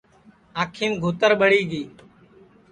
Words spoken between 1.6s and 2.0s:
گی